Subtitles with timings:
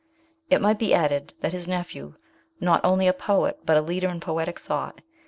[0.49, 2.15] It might be added that his nephew,
[2.59, 5.07] not only a poet but a leader in poetic thought, 96 MRS.